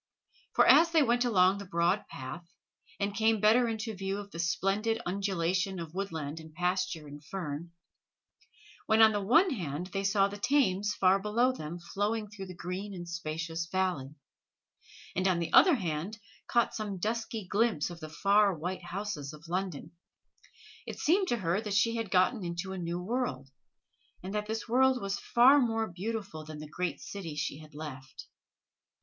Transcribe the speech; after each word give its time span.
For 0.55 0.65
as 0.65 0.89
they 0.89 1.03
went 1.03 1.25
along 1.25 1.59
the 1.59 1.65
broad 1.65 2.07
path, 2.07 2.43
and 2.99 3.13
came 3.13 3.39
better 3.39 3.67
into 3.67 3.93
view 3.93 4.17
of 4.17 4.31
the 4.31 4.39
splendid 4.39 4.99
undulation 5.05 5.77
of 5.79 5.93
woodland 5.93 6.39
and 6.39 6.55
pasture 6.55 7.05
and 7.05 7.23
fern, 7.23 7.69
when 8.87 8.99
on 8.99 9.11
the 9.11 9.21
one 9.21 9.51
hand 9.51 9.91
they 9.93 10.03
saw 10.03 10.27
the 10.27 10.39
Thames 10.39 10.95
far 10.95 11.19
below 11.21 11.51
them 11.51 11.77
flowing 11.77 12.31
through 12.31 12.47
the 12.47 12.55
green 12.55 12.95
and 12.95 13.07
spacious 13.07 13.67
valley, 13.67 14.15
and 15.15 15.27
on 15.27 15.37
the 15.37 15.53
other 15.53 15.75
hand 15.75 16.17
caught 16.47 16.73
some 16.73 16.97
dusky 16.97 17.45
glimpse 17.45 17.91
of 17.91 17.99
the 17.99 18.09
far 18.09 18.55
white 18.57 18.85
houses 18.85 19.33
of 19.33 19.47
London, 19.47 19.91
it 20.87 20.97
seemed 20.97 21.27
to 21.27 21.37
her 21.37 21.61
that 21.61 21.75
she 21.75 21.97
had 21.97 22.09
got 22.09 22.33
into 22.33 22.73
a 22.73 22.77
new 22.79 22.99
world, 22.99 23.51
and 24.23 24.33
that 24.33 24.47
this 24.47 24.67
world 24.67 24.99
was 24.99 25.19
far 25.19 25.59
more 25.61 25.85
beautiful 25.85 26.43
than 26.43 26.57
the 26.57 26.67
great 26.67 26.99
city 26.99 27.35
she 27.35 27.59
had 27.59 27.75
left. 27.75 28.25